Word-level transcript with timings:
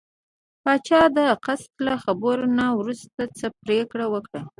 پاچا 0.63 1.01
د 1.15 1.17
قاصد 1.45 1.73
له 1.87 1.93
خبرو 2.03 2.45
نه 2.57 2.65
وروسته 2.79 3.21
څه 3.37 3.47
پرېکړه 3.63 4.05
وکړه. 4.13 4.41